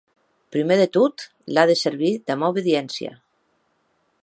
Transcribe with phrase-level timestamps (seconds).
[0.53, 1.25] Prumèr de tot
[1.57, 3.13] l’a de servir damb aubediéncia.